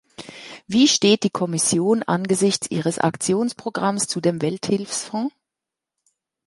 [0.65, 5.31] Wie steht die Kommission angesichts ihres Aktionsprogramms zu dem Welthilfsfonds?